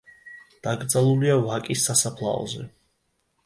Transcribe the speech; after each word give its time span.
დაკრძალულია 0.67 1.37
ვაკის 1.45 1.87
სასაფლაოზე. 1.91 2.67